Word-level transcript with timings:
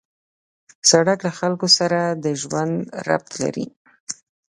سړک 0.89 1.19
له 1.27 1.31
خلکو 1.39 1.67
سره 1.77 1.99
د 2.23 2.25
ژوند 2.41 2.75
ربط 3.07 3.31
لري. 3.41 3.65